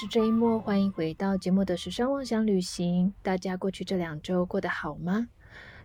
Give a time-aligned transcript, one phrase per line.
[0.00, 3.12] 是 J 莫，欢迎回到节目的时尚妄想旅行。
[3.20, 5.26] 大家过去这两周过得好吗？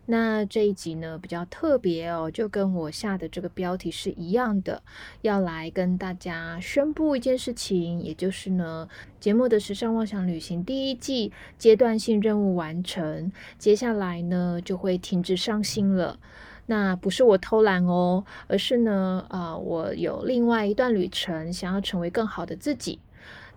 [0.06, 4.84] 那这一集呢比较特别哦，就跟我下的这个标题是一样的，
[5.24, 8.88] 要来跟大家宣布一件事情，也就是呢，
[9.20, 16.20] 节目的时尚妄想旅行第一季阶段性任务完成，接下来呢就会停止上新了。
[16.68, 23.00] 那不是我偷懒哦，而是呢，啊，我有另外一段旅程，想要成为更好的自己。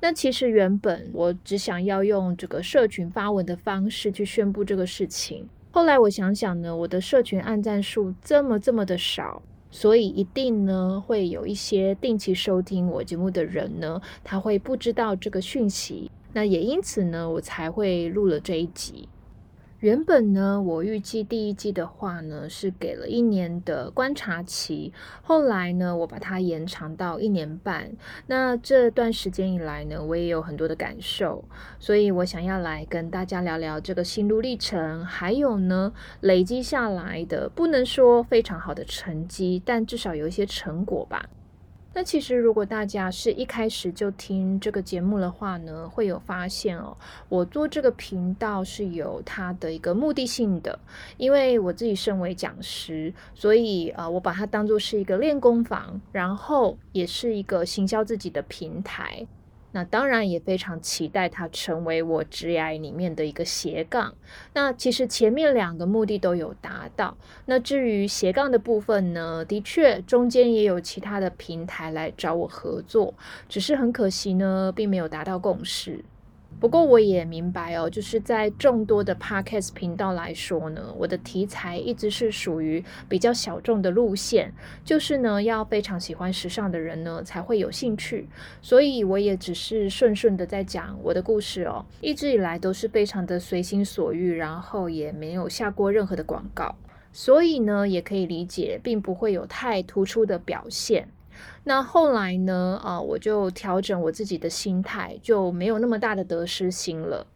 [0.01, 5.49] 那其实原本我只想要用这个社群发文的方式去宣布这个事情。
[5.71, 16.11] 后来我想想呢，我的社群按赞数这么这么的少，所以一定呢会有一些定期收听我节目的人呢，他会不知道这个讯息。
[16.33, 19.09] 那也因此呢，我才会录了这一集。
[19.87, 24.93] 原本呢，我预计第一季的话呢是给了一年的观察期，
[25.23, 27.93] 后来呢，我把它延长到一年半。
[28.27, 31.45] 那这段时间以来呢，我也有很多的感受，
[31.79, 41.25] 所以我想要来跟大家聊聊这个心路历程，还有呢，累积下来的不能说非常好的成绩，但至少有一些成果吧。
[41.99, 46.95] 那其实，如果大家是一开始就听这个节目的话呢，会有发现哦。
[47.31, 50.79] 我做这个频道是有它的一个目的性的，
[51.17, 59.27] 因为我自己身为讲师，所以呃，我把它当做是一个练功房，然后也是一个行销自己的平台。
[59.77, 64.15] 那当然也非常期待它成为我职涯里面的一个斜杠。
[64.55, 67.15] 那其实前面两个目的都有达到。
[67.45, 73.13] 那至于斜杠的部分呢，的确中间也有其他的平台来找我合作，
[73.51, 76.03] 只是很可惜呢，并没有达到共识。
[76.59, 88.27] 不过我也明白哦，就是在众多的 podcast 频道来说呢，我的题材一直是属于比较小众的路线，就是呢要非常喜欢时尚的人呢才会有兴趣，
[88.63, 96.75] 所以我也只是顺顺的在讲我的故事哦，一直以来都是非常的随心所欲，然后也没有下过任何的广告，
[97.13, 101.09] 所以呢也可以理解，并不会有太突出的表现。
[101.65, 102.81] 那后来呢？
[102.83, 107.27] 啊，我就调整我自己的心态，就没有那么大的得失心了。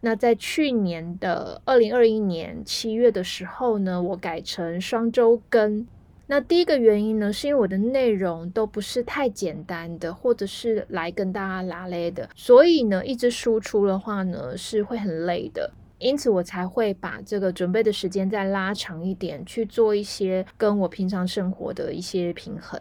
[0.00, 5.86] 那在去年的二零二一年七月的时候呢，我改成双周更。
[6.30, 15.72] 那第一个原因呢，是因为我的内容都不是太简单的，或者是来跟大家拉累的，所以呢，一直输出的话呢，是会很累的。
[15.98, 22.80] 因此，我才会把这个准备的时间再拉长一点，去做一些跟我平常生活的一些平衡。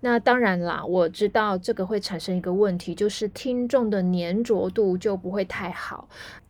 [0.00, 6.08] 那当然啦，我知道这个会产生一个问题，就是听众的粘着度就不会太好。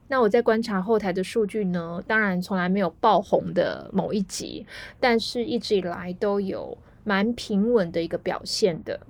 [0.09, 4.67] 那我在观察后台的数据呢，当然从来没有爆红的某一集，
[5.01, 9.01] 但是一直以来都有蛮平稳的一个表现的。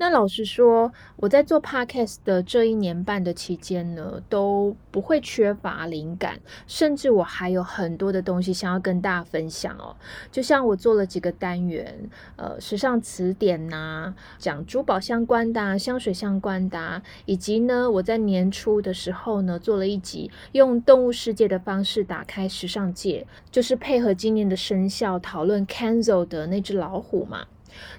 [0.00, 9.94] 那老实说，我在做 podcast 的这一年半的期间呢，都不会缺乏灵感，甚至我还有很多的东西想要跟大家分享哦。
[10.32, 27.44] 就像我做了几个单元，呃，时尚词典呐，讲珠宝相关的、香水相关的，以及呢，我在年初的时候呢，做了一集用动物世界的方式打开时尚界，就是配合今年的生肖讨论 Kenzo 的那只老虎嘛。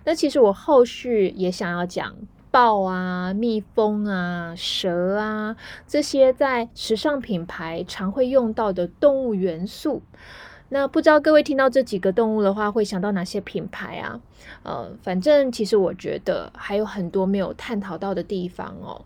[0.04, 2.16] 那其实我后续也想要讲
[2.50, 5.56] 豹啊、蜜蜂啊、蛇啊
[5.88, 10.02] 这些在时尚品牌常会用到的动物元素。
[10.74, 14.22] 那不知道各位听到这几个动物的话，会想到哪些品牌啊？
[14.64, 19.04] 呃，反正其实我觉得还有很多没有探讨到的地方哦。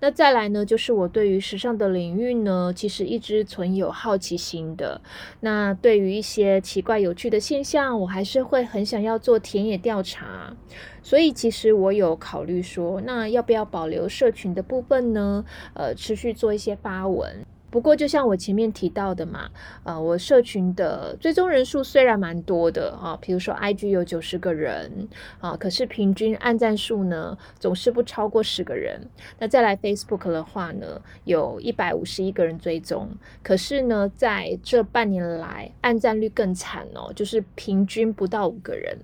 [0.00, 5.02] 那再来呢，就是我对于时尚的领域呢，其实一直存有好奇心的。
[5.40, 10.56] 那对于一些奇怪有趣的现象，我还是会很想要做田野调查。
[11.02, 15.44] 所以其实我有考虑说，那要不要保留社群的部分呢？
[15.74, 17.44] 呃，持续做一些发文。
[17.72, 19.48] 不过，就像我前面提到的嘛，
[19.82, 25.08] 呃，我社群的追踪人数虽然蛮多的啊，比如说 IG 有九十个人
[25.40, 29.00] 啊，可是平均按赞数呢总是不超过十个人。
[29.38, 33.08] 那再来 Facebook 的话呢，有一百五十一个人追踪，
[33.42, 38.98] 可是呢，在这半年来按赞率更惨哦，就是平均不到五个人。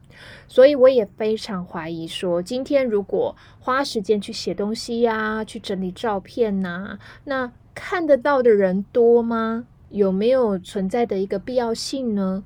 [0.47, 9.64] 所以我也非常怀疑说，今天如果花时间去写东西呀，去整理照片呐，那看得到的人多吗？
[9.90, 12.42] 有没有存在的一个必要性呢？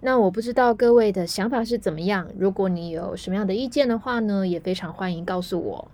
[0.00, 2.28] 那我不知道各位的想法是怎么样。
[2.38, 5.88] 如果你有什么样的意见的话呢，也非常欢迎告诉我。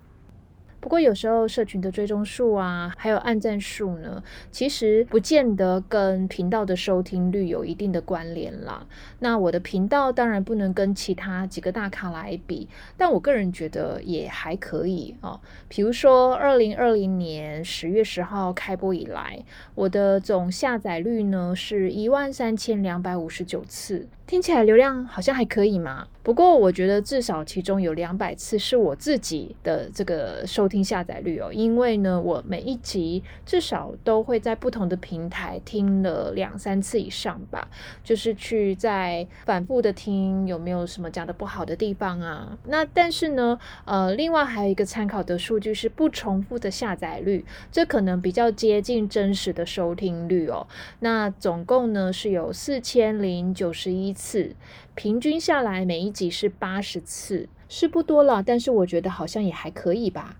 [0.83, 4.21] 不过有时候社群的追踪数啊，还有按赞数呢，
[4.51, 8.85] 其实不见得跟频道的收听率有一定的关联啦。
[9.19, 15.39] 那我的频道当然不能跟其他几个大咖来比，但我个人觉得也还可以哦。
[15.69, 19.41] 比如说，二零二零年十月十号开播以来，
[19.75, 24.09] 我的总下载率呢是一万三千两百五十九次。
[24.27, 37.67] 听起来流量好像还可以嘛，不过我觉得至少其中有两百次是我自己的这个收听下载率哦，因为呢，我每一集至少都会在不同的平台听了两三次以上吧，
[38.01, 42.57] 就是去在反复的听有没有什么讲的不好的地方啊。
[42.67, 50.65] 那但是呢，呃，另外还有一个参考的数据是不重复的下载率，这可能比较接近真实的收听率哦。
[51.01, 54.13] 那总共呢是有四千零九十一。
[54.13, 54.55] 次，
[54.95, 60.37] 平均下来每一集是八十次，是不多了，但是我觉得好像也还可以吧。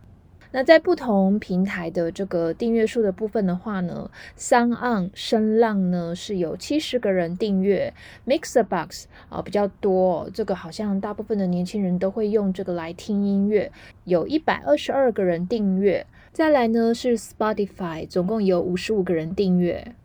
[0.51, 7.91] 那在不同平台的这个订阅数的部分的话呢，三岸声浪呢是有七十个人订阅
[8.27, 13.71] ，Mixerbox 啊比较多，这个好像大部分的年轻人都会用这个来听音乐，
[14.03, 16.05] 有一百二十二个人订阅。
[16.31, 19.95] 再来呢是 Spotify，总共有五十五个人订阅。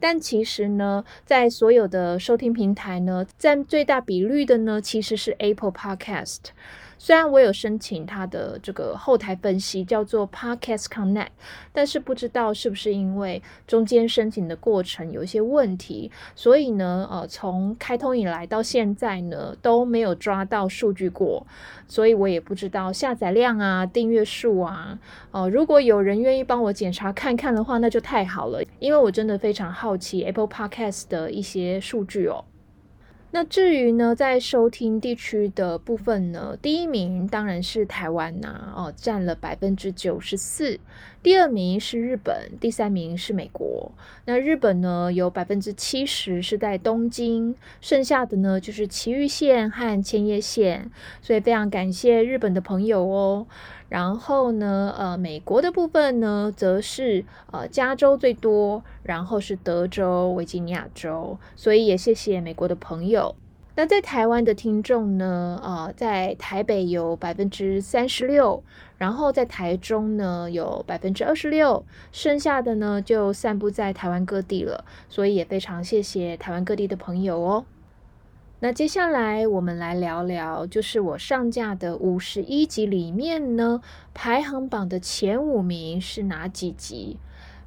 [0.00, 6.38] 但其实呢，在所有的收听平台呢，占最大比率的呢，其实是 Apple Podcast。
[7.02, 11.28] 虽然我有申请它的这个后台分析，叫做 Podcast Connect，
[11.72, 21.46] 但是不知道是不是因为中间申请的过程有一些问题，所以呢，呃，从开通以来到现在呢，都没有抓到数据过，
[21.88, 24.98] 所以我也不知道下载量啊、订阅数啊，
[25.30, 32.44] 哦，如果有人愿意帮我检查看看的话，那就太好了，因为我真的非常好奇 Apple Podcast 的一些数据哦。
[33.32, 40.80] 那至于呢，在收听地区的部分呢，第一名当然是台湾呐，哦，占了百分之九十四。
[41.22, 43.92] 第二名是日本，第三名是美国。
[44.24, 50.90] 那日本呢，有百分之七十是在东京，剩下的呢就是埼玉县和千叶县。
[51.22, 53.46] 所以非常感谢日本的朋友哦。
[53.90, 63.34] 然后呢，呃，美国的部分呢，则是呃加州最多，然后是德州、维吉尼亚州，所以也谢谢美国的朋友。
[63.74, 68.62] 那在台湾的听众呢，呃，在台北有百分之三十六，
[68.96, 77.64] 然后在台中呢有百分之二十六，剩下的呢就散布在台湾各地了，所以也非常谢谢台湾各地的朋友哦。
[78.62, 83.80] 那接下来我们来聊聊，就是我上架的五十一集里面呢，
[84.12, 87.16] 排行榜的前五名是哪几集？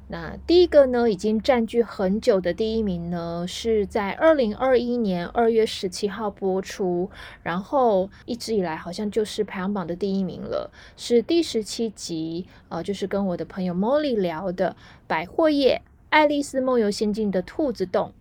[0.06, 7.10] 那第一个呢，已经占据很久的第一名呢，是在二零二一年二月十七号播出，
[7.42, 14.76] 然后一直以来好像就是排行榜的第一名了，是第十七集，呃，就是跟我的朋友 Molly 聊的
[15.08, 18.12] 百货业《爱丽丝梦游仙境》的兔子洞。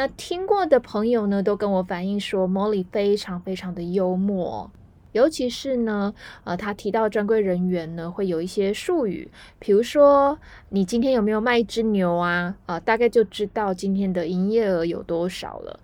[0.00, 4.70] 那听过的朋友呢，都跟我反映说，Molly 非常非常的幽默，
[5.12, 6.14] 尤其是呢，
[6.44, 10.38] 呃，他提到专柜人员呢，会有一些术语，比如说，
[10.70, 12.56] 你今天有没有卖一只牛啊？
[12.64, 15.78] 呃，大概就知道今天的营业额有多少了。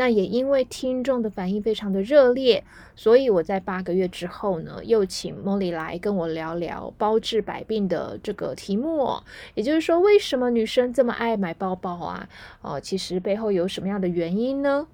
[0.00, 2.64] 那也因为听众的反应非常的热烈，
[2.96, 9.20] 所以我在八个月之后呢，又请茉莉来跟我聊聊包治百病的这个题目。
[9.54, 12.26] 也就是说，为什么女生这么爱买包包啊？
[12.62, 14.86] 哦，其实背后有什么样的原因呢？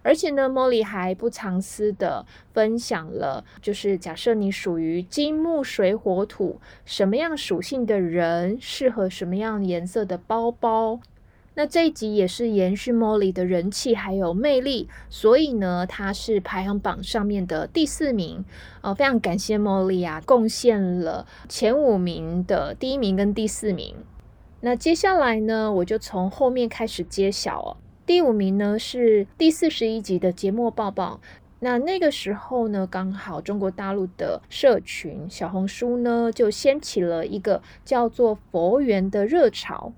[0.00, 11.00] 而且呢，茉莉还不藏私的分享了，就是假设你属于金木水火土，什么样属性的人适合什么样颜色的包包。
[11.56, 18.44] 那这一集也是延续 Molly 的人气还有魅力，所以呢，它是排行榜上面的第四名。
[18.80, 23.94] 呃，非常感谢 Molly 啊，贡献了前五名的第一名跟第四名。
[24.62, 27.76] 那接下来呢，我就从后面开始揭晓哦。
[28.04, 31.20] 第五名呢是第四十一集的节目抱抱。
[31.60, 39.94] 那那个时候呢，刚好中国大陆的社群小红书呢，就掀起了一个叫做“佛缘”的热潮。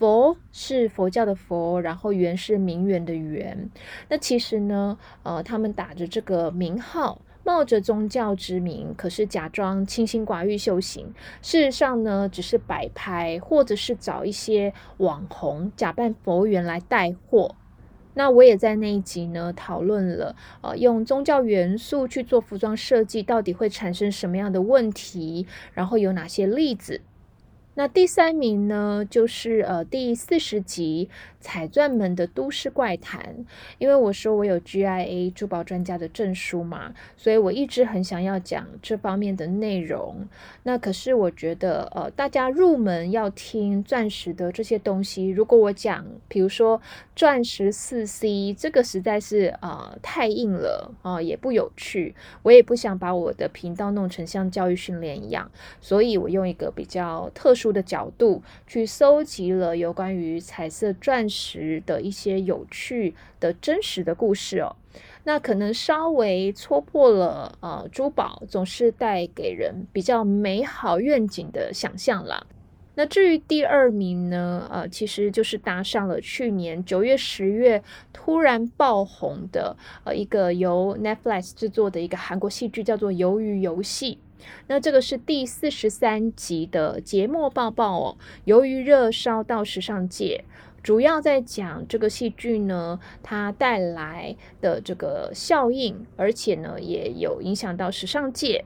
[0.00, 3.68] 佛是佛教的佛，然后缘是名媛的缘。
[4.08, 11.12] 那其实呢，呃，他们打着这个名号，冒着宗教之名，可是假装清心寡欲修行。
[11.42, 17.54] 事实上呢，只是摆拍，或者是找一些网红假扮佛缘来带货。
[18.14, 25.46] 那我也在那一集呢讨论了，呃，用宗教元素去做服装设计，到底会产生什么样的问题？
[25.74, 27.02] 然后有哪些例子？
[27.80, 31.08] 那第三名呢，就是呃第四十集
[31.40, 33.22] 《彩钻门的都市怪谈》。
[33.78, 40.28] 因为我说我有 GIA 珠宝专家的证书嘛，所以我一直很想要讲这方面的内容。
[40.64, 46.82] 那可是我觉得，呃，大家入门要听钻石的这些东西，如果我讲，比如说
[47.16, 52.14] 钻石四 C，这个实在是呃太硬了啊，也不有趣。
[52.42, 64.76] 我也不想把我的频道弄成像教育训练一样，所以我用一个比较特殊的角度去搜集了有关于彩色钻石的一些有趣的真实的故事哦。
[65.24, 72.46] 那可能稍微戳破了呃，珠宝总是带给人比较美好愿景的想象啦。
[72.96, 84.18] 那至于第二名呢，呃，其实就是搭上了去年九月、十月突然爆红的呃一个由 Netflix 制作的一个韩国戏剧，叫做《鱿鱼游戏》。
[84.66, 90.44] 那这个是第四十三集的节目报报哦，由于热烧到时尚界。
[90.82, 98.64] 主要在讲这个戏剧呢，它带来的这个效应，而且呢，也有影响到时尚界。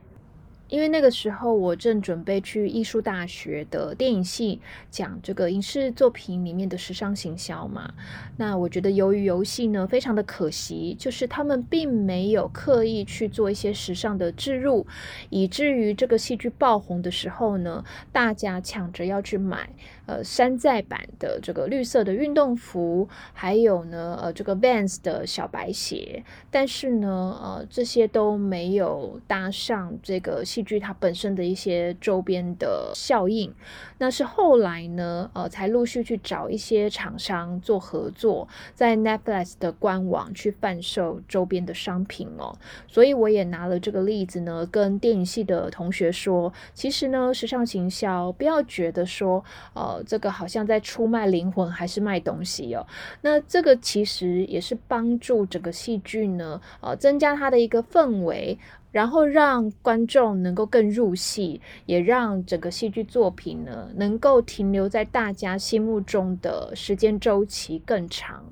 [0.74, 7.94] 因为那个时候我正准备去艺术大学的电影系讲这个影视作品里面的时尚行销嘛，
[8.38, 14.84] 那我觉得由于游戏呢非常的可惜，就是他们并没有刻意去做一些时尚的置入，
[15.30, 19.68] 以至于这个戏剧爆红的时候呢，大家抢着要去买
[20.06, 30.64] 呃山寨版的这个绿色的运动服，还有呢呃这个 Vans 的小白鞋，但是呢呃这些都没有搭上这个戏。
[30.64, 33.52] 剧它本身的一些周边的效应，
[33.98, 42.56] 那是后来呢，呃，才陆续去找一些厂商做合作，在 Netflix 的官网去贩售周边的商品哦。
[42.88, 49.44] 所以我也拿了这个例子呢，跟电影系的同学说，其实呢，时尚行销不要觉得说，
[49.74, 52.86] 呃，这个好像在出卖灵魂还是卖东西哦。
[53.20, 58.58] 那这个其实也是帮助整个戏剧呢，呃，增加它的一个氛围。
[58.94, 68.44] 然后让观众能够更入戏，也让整个戏剧作品呢能够停留在大家心目中的时间周期更长。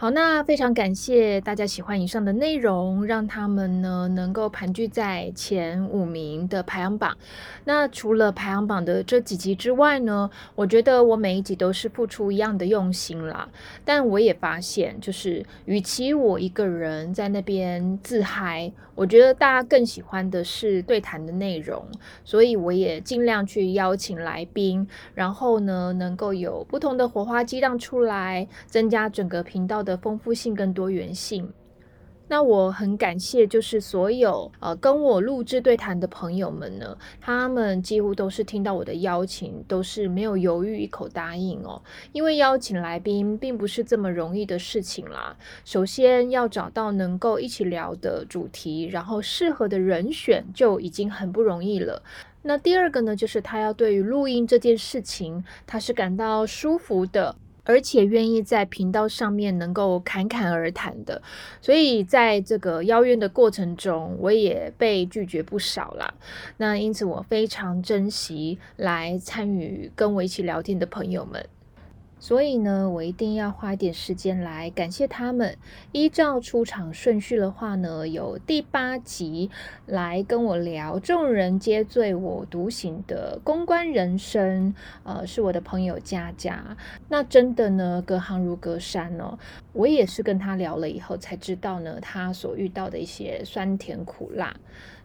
[0.00, 7.14] 好，那非常感谢大家喜欢以上的内容，让他们呢能够盘踞在前五名的排行榜。
[7.64, 13.46] 那除了排行榜的这几集之外呢，我觉得我每一集都是付出一样的用心啦。
[13.84, 21.84] 但我也发现，就是与其我一个人在那边自嗨，我觉得大家更喜欢的是对谈的内容。
[22.24, 29.89] 所以我也尽量去邀请来宾，然后呢能够有不同的火花激荡出来，增加整个频道的。
[29.90, 31.52] 的丰富性跟多元性，
[32.28, 41.82] 那我很感谢，就是所有呃跟我录制对谈的朋友们呢，他们几乎都是听到我的邀请，都是没有犹豫一口答应哦。
[42.12, 45.36] 因为邀请来宾并不是这么容易的事情啦。
[45.64, 52.00] 首先要找到能够一起聊的主题，然后适合的人选就已经很不容易了。
[52.42, 57.34] 那第二个呢，就是他要对于录音这件事情，他是感到舒服的。
[57.64, 61.20] 而且愿意在频道上面能够侃侃而谈的，
[61.60, 66.12] 所以在这个邀约的过程中，我也被拒绝不少啦。
[66.56, 71.44] 那因此，我非常珍惜来参与跟我一起聊天的朋友们。
[72.20, 75.56] 所以呢，我一定要花一点时间来感谢他们。
[75.92, 79.50] 依照出场顺序的话呢，有第八集
[79.86, 86.76] 来跟我聊“众人皆醉我独醒”的公关人生，呃，是我的朋友佳佳。
[87.08, 89.38] 那真的呢，隔行如隔山哦。
[89.72, 94.54] 我也是跟他聊了以后才知道呢，他所遇到的一些酸甜苦辣。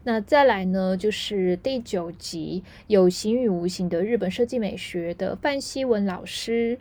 [0.04, 6.78] 那再来呢，就是第九集有形与无形的日本设计美学的范希文老师。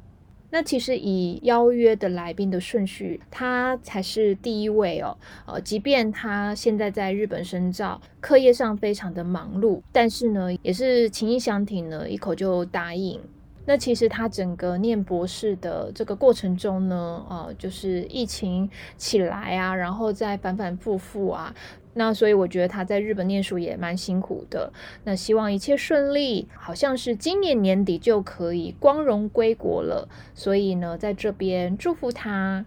[0.56, 5.18] 那其实以邀约的来宾的顺序，他才是第一位哦。
[5.46, 13.20] 呃，即便他现在在日本深造，课业上非常的忙碌，但是呢，也是情意相挺呢，一口就答应。
[13.66, 21.54] 那其实他整个念博士的这个过程中呢，呃，就是疫情起来啊，然后再反反复复啊。
[21.96, 24.72] 那所以我觉得他在日本念书也蛮辛苦的。
[25.06, 30.08] 那希望一切顺利，好像是今年年底就可以光荣归国了。
[30.34, 32.66] 所以呢，在这边祝福他。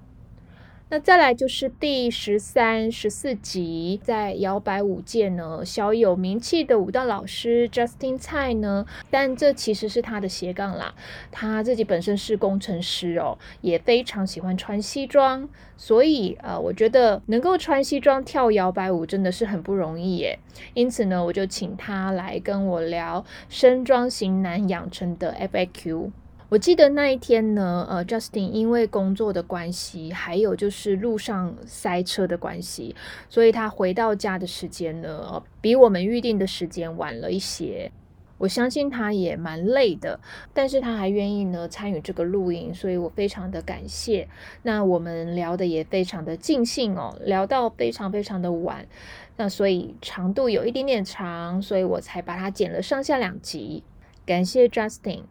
[0.91, 10.95] 那再来就是第十三、十四集，在摇摆舞界呢，小有名气的舞蹈老师 Justin 蔡呢，但这其实是他的斜杠啦。
[11.31, 20.39] 他自己本身是工程师哦，也非常喜欢穿西装，所以呃，我觉得能够穿西装跳摇摆舞真的是很不容易耶。
[20.73, 26.11] 因此呢，我就请他来跟我聊身装型男养成的 FAQ。
[26.51, 32.97] 我记得那一天呢，呃，Justin 因为工作的关系，还有就是路上塞车的关系，
[33.29, 37.93] 所以他回到家的时间呢，比我们预定的时间晚了一些。
[38.39, 40.19] 我相信他也蛮累的，
[40.55, 44.27] 但是他还愿意呢参与这个录音，所以我非常的感谢。
[44.63, 48.87] 那我们聊的也非常的尽兴哦，聊到非常非常的晚，
[49.37, 53.83] 那所以长度有一点点长，所以我才把它剪了上下两集。
[54.25, 55.25] 感谢 Justin。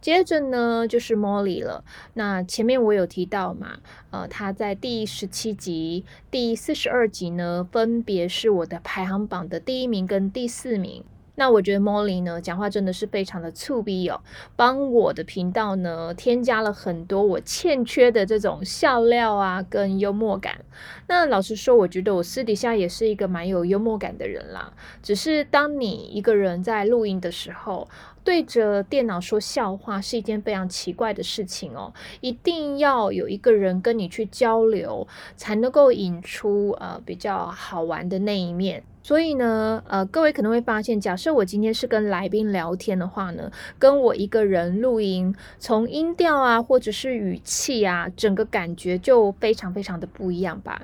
[0.00, 1.84] 接着呢，就是 Molly 了。
[2.14, 3.78] 那前面我有提到嘛，
[4.10, 11.04] 呃，他在第十七集、第四十二集呢，分别是我的排行榜的第一名跟第四名。
[11.34, 14.20] 那我觉得 Molly 呢，讲话真的是非常的粗逼哦，
[14.56, 20.64] 帮我的频道呢添加了很多我欠缺的这种笑料啊，跟幽默感。
[21.06, 24.72] 那老实说，我觉得我私底下也是一个蛮有幽默感的人啦。
[25.00, 27.88] 只是当你一个人在录音的时候，
[28.28, 38.82] 对着电脑说笑话是一件非常奇怪的事情哦，一定要有一个人跟你去交流，才能够引出呃比较好玩的那一面。
[39.02, 50.82] 所以呢，呃，各位可能会发现，假设我今天是跟来宾聊天的话呢，跟我一个人录音，从音调啊，或者是语气啊，整个感觉就非常非常的不一样吧。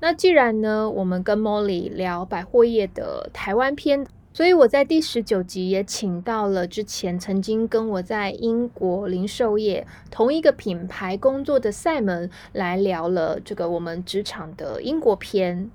[0.00, 4.06] 那既然呢，我们跟 Molly 聊百货业的台湾篇。
[4.36, 15.70] 所以我在第十九集也请到了之前曾经跟我在英国零售业同一个品牌工作的赛门来聊了这个我们职场的英国篇。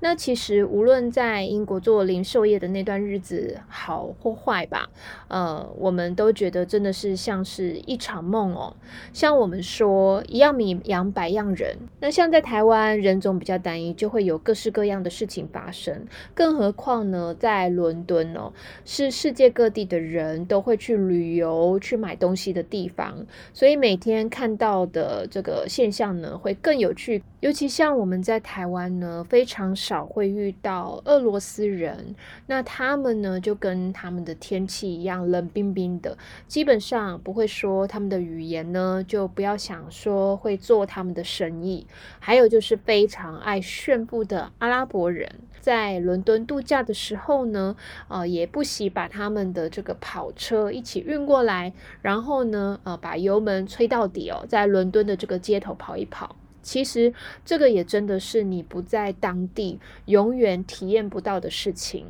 [0.00, 4.88] 那其实无论在英国做零售业的那段日子好或坏吧，
[5.28, 8.74] 呃，我们都觉得真的是像是一场梦哦。
[9.12, 16.06] 像我们说一样米养百样人，那像在台湾人种比较单一，就会有各式各样的事情发生。
[16.34, 18.52] 更何况呢，在伦敦哦，
[18.84, 27.22] 是世界各地的人都会去旅游、去买东西的地方，所以每天看到的这个现象呢，会更有趣。
[27.40, 32.14] 尤其像我们在台湾呢，非常少会遇到俄罗斯人，
[32.46, 36.16] 那他们呢就跟他们的天气一样冷冰冰的，
[36.46, 41.88] 基本上不会说他们的语言呢，就不要想说会做他们的生意。
[42.20, 45.28] 还有就是非常爱炫富的阿拉伯人，
[45.60, 47.74] 在伦敦度假的时候呢，
[48.06, 56.36] 呃，也不惜把他们的这个跑车一起运过来，然后呢，呃，把油门吹到底哦，在伦敦的这个街头跑一跑。
[56.62, 57.12] 其实
[57.44, 62.06] 这个也真的是你不在当地永远体验不到的事情。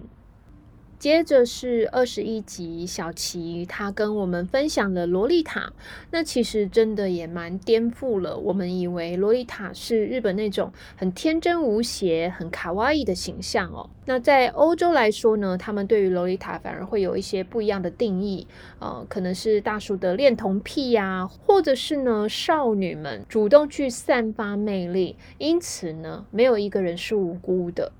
[1.01, 5.73] 接着是二十一集，小琪他跟我们分享了洛丽塔，
[6.11, 13.89] 那其实真的也蛮颠覆了我们以为洛丽塔是日本那种很天真无邪、很卡哇伊的形象哦。
[14.05, 18.47] 那在欧洲来说呢，他们对于洛丽塔反而会有一些不一样的定义，
[18.79, 27.91] 呃，可能是大叔的恋童癖呀，或者是呢少女们主动去散发魅力，因此呢，没有一个人是无辜的。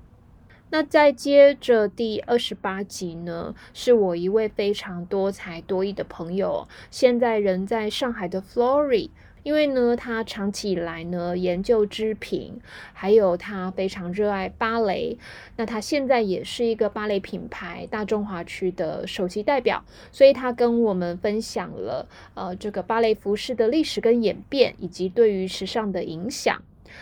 [0.73, 9.09] 那再接着第二十八集呢，是我一位非常多才多艺的朋友，现在人在上海的 Flory，
[9.43, 12.61] 因为呢，他长期以来呢研究织品，
[12.93, 15.17] 还有他非常热爱芭蕾，
[15.57, 26.61] 那他现在也是一个芭蕾品牌大中华区的首席代表，所以他跟我们分享了呃这个芭蕾服饰的历史跟演变，以及对于时尚的影响。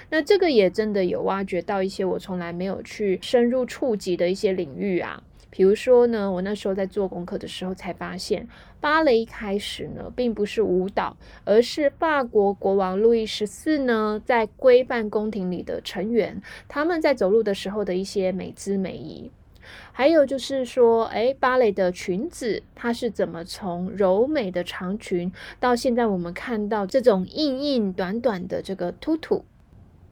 [0.10, 8.48] 那这个也真的有挖掘到一些我从来没有去深入触及的一些领域啊，比如说呢，我那时候在做功课的时候才发现，
[8.80, 19.32] 芭蕾一开始呢并不是舞蹈，而是法国国王路易十四呢在规范宫廷里的成员他们在走路的时候的一些美姿美仪，
[19.92, 29.44] 还有就是说，哎，芭蕾的裙子它是怎么从柔美的长裙到现在我们看到这种硬硬短短的这个突突。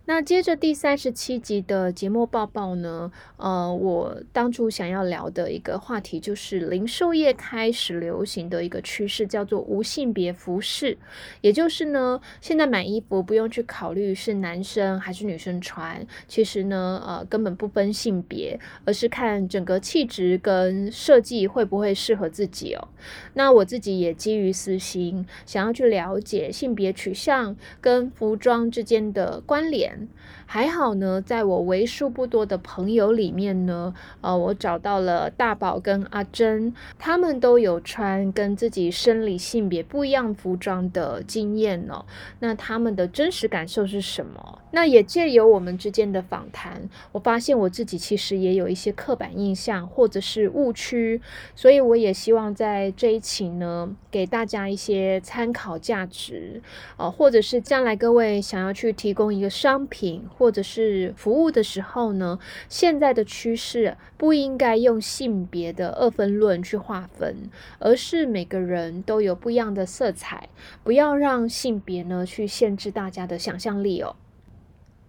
[0.10, 3.12] 那接着第三十七集的节目报报呢？
[3.36, 10.98] 呃，我当初想要聊的一个话题就是零售业开始流行的一个趋势，叫做无性别服饰。
[11.42, 22.88] 也就是呢，现在买衣服不用去考虑是男生还是女生穿，其实呢，呃，根本不分性别，而是看整个气质跟设计会不会适合自己哦。
[23.34, 29.97] 那我自己也基于私心，想要去了解性别取向跟服装之间的关联。
[30.46, 42.06] 还好呢，在我为数不多的朋友里面呢，呃，我找到了大宝跟阿珍，他们都有穿跟自己生理性别不一样服装的经验呢。
[42.40, 44.60] 那他们的真实感受是什么？
[44.72, 51.22] 那也借由我们之间的访谈，我发现我自己其实也有一些刻板印象或者是误区，
[51.56, 56.62] 所以我也希望在这一期呢，给大家一些参考价值，
[56.98, 59.98] 呃，或者是将来各位想要去提供一个商品。
[60.38, 62.38] 或者是服务的时候呢，
[62.70, 67.50] 现在的趋势不应该用性别的二分论去划分，
[67.80, 70.50] 而是每个人都有不一样的色彩，
[70.84, 74.16] 不要让性别呢去限制大家的想象力哦。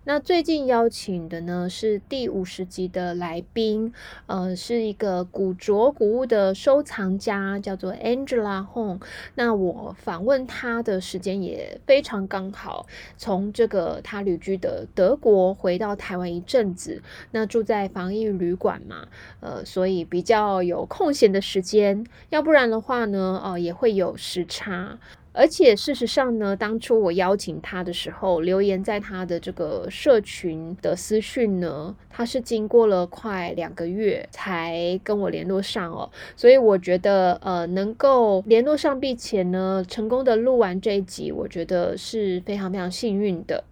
[0.08, 3.92] 那最近邀请的呢是第五十集的来宾，
[4.24, 9.02] 呃，是一个古着古物的收藏家，叫做 Angela Hong。
[9.34, 12.86] 那我访问他的时间也非常刚好，
[13.18, 19.06] 从这个他旅居的德国回到台湾一阵子，那住在防疫旅馆嘛，
[19.40, 24.98] 呃，所以比较有空闲的时间，要不然的话呢，呃，也会有时差。
[25.38, 43.62] 而且事实上呢，当初我邀请他的时候，留言在他的这个社群的私讯呢，他是经过了快两个月才跟我联络上哦，所以我觉得呃，能够联络上并且呢，成功的录完这一集，我觉得是非常非常幸运的。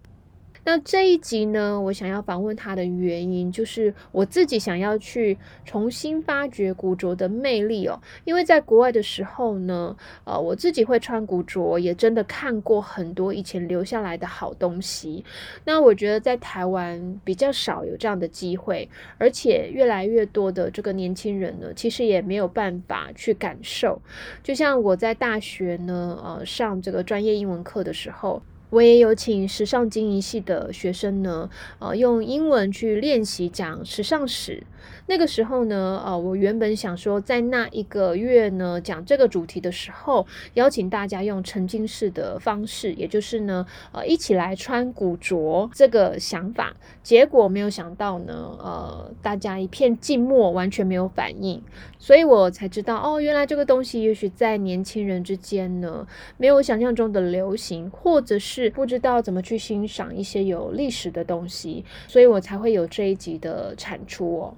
[0.68, 8.00] 那这一集呢，我想要访问他的原因，就是我自己想要去重新发掘古着的魅力哦。
[8.24, 15.24] 因为在国外的时候呢，呃，我自己会穿古着，也真的看过很多以前留下来的好东西。
[15.64, 24.02] 那我觉得在台湾比较少有这样的机会，而且越来越多的这个年轻人呢，其实也没有办法去感受。
[24.42, 28.42] 就像我在大学呢，呃，上这个专业英文课的时候。
[28.76, 34.64] 我也有请时尚经营系的学生呢，呃，用英文去练习讲时尚史。
[35.06, 46.74] 那个时候呢，呃，我原本想说，在那一个月呢，讲这个主题的时候，邀请大家用沉浸式的方式，也就是呢，呃，一起来穿古着这个想法。
[47.02, 51.62] 结果没有想到呢，呃，大家一片静默，完全没有反应。
[51.98, 61.84] 所以我才知道，哦，原来这个东西也许在年轻人之间呢，没有想象中的流行，或者是不知道怎么去欣赏一些有历史的东西。
[62.06, 64.54] 所以我才会有这一集的产出哦。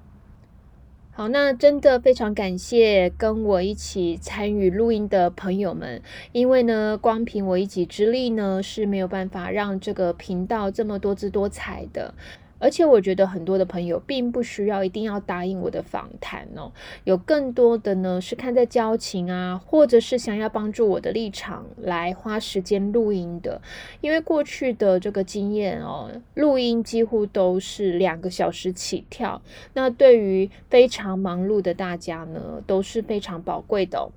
[1.11, 12.13] 好，那真的非常感谢跟我一起参与录音的朋友们，因为呢，光凭我一己之力呢是没有办法让这个频道这么多姿多彩的。
[12.59, 16.71] 而且我觉得很多的朋友并不需要一定要答应我的访谈哦，
[17.05, 23.61] 有更多的呢是看在交情啊，或者是想要帮助我的立场来花时间录音的。
[24.01, 29.41] 因为过去的这个经验哦，录音几乎都是两个小时起跳，
[29.73, 34.09] 那对于非常忙碌的大家呢，都是非常宝贵的。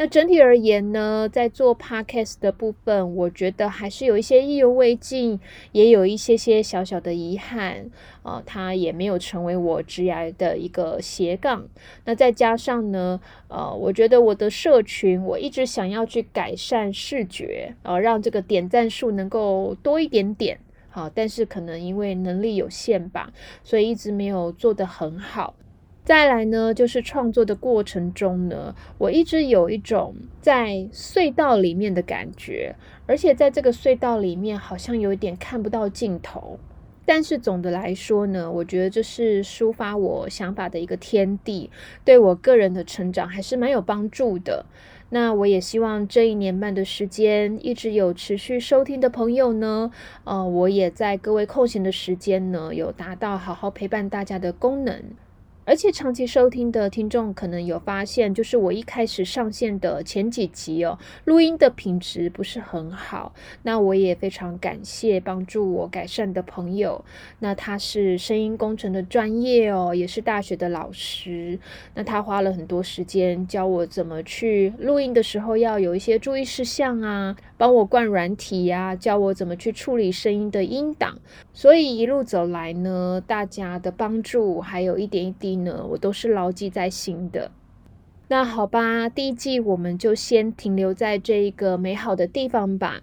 [0.00, 5.38] 那整体而言呢，在做 podcast 的部分，我觉得还是有一些意犹未尽，
[5.72, 7.90] 也有一些些小小的遗憾
[8.22, 11.68] 啊，它也没有成为我职业的一个斜杠。
[12.06, 20.58] 那再加上呢，呃，我觉得我的社群，我一直想要去改善视觉，呃，让这个点赞数能够多一点点，
[20.88, 23.30] 好，但是可能因为能力有限吧，
[23.62, 25.54] 所以一直没有做得很好。
[26.10, 32.74] 再来呢，就是创作的过程中呢，我一直有一种在隧道里面的感觉，
[33.06, 36.58] 而且在这个隧道里面好像有一点看不到尽头。
[37.06, 41.70] 但是总的来说呢，我觉得这是抒发我想法的一个天地，
[42.04, 44.66] 对我个人的成长还是蛮有帮助的。
[45.10, 49.92] 那我也希望这一年半的时间，一直有持续收听的朋友呢，
[50.24, 55.00] 呃，我也在各位空闲的时间呢，有达到好好陪伴大家的功能。
[55.70, 63.32] 而且长期收听的听众可能有发现，就是我一开始上线的前几集哦，录音的品质不是很好。
[63.62, 67.04] 那我也非常感谢帮助我改善的朋友。
[67.38, 71.56] 那他是声音工程的专业哦，也是大学的老师。
[71.94, 81.16] 那他花了很多时间教我怎么去录音的时候要有一些注意事项啊，帮我灌软体呀，教我怎么去处理声音的音档。
[81.52, 85.59] 所以一路走来呢，大家的帮助还有一点一滴。
[85.64, 87.50] 呢，我都是牢记在心的。
[88.28, 93.00] 那好吧，第一季我们就先停留在这一个美好的地方吧。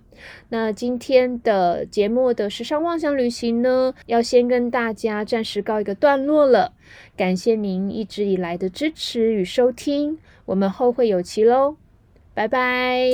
[0.47, 6.71] 那今天的节目的时尚妄想旅行呢，要先跟大家暂时告一个段落了。
[7.17, 11.75] 感谢您一直以来的支持与收听，我们后会有期喽，
[12.33, 13.09] 拜拜。